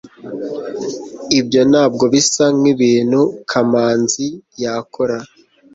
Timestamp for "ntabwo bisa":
1.71-2.45